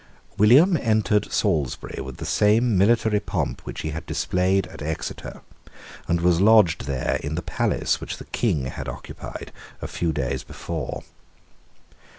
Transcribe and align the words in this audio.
William 0.35 0.75
entered 0.81 1.31
Salisbury 1.31 2.01
with 2.01 2.17
the 2.17 2.25
same 2.25 2.75
military 2.75 3.19
pomp 3.19 3.61
which 3.67 3.81
he 3.81 3.91
had 3.91 4.03
displayed 4.07 4.65
at 4.65 4.81
Exeter, 4.81 5.41
and 6.07 6.21
was 6.21 6.41
lodged 6.41 6.85
there 6.87 7.19
in 7.21 7.35
the 7.35 7.43
palace 7.43 8.01
which 8.01 8.17
the 8.17 8.25
King 8.25 8.65
had 8.65 8.89
occupied 8.89 9.51
a 9.79 9.87
few 9.87 10.11
days 10.11 10.41
before. 10.43 11.03